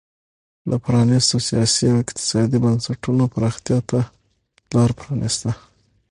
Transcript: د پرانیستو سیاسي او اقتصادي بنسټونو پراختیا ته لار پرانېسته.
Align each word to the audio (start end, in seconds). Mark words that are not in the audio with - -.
د 0.69 0.71
پرانیستو 0.83 1.37
سیاسي 1.49 1.85
او 1.91 1.97
اقتصادي 2.03 2.57
بنسټونو 2.63 3.23
پراختیا 3.33 3.79
ته 3.89 3.99
لار 4.73 4.91
پرانېسته. 4.99 5.51